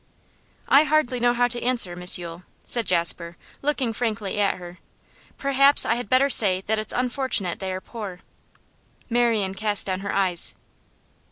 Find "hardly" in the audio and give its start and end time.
0.85-1.19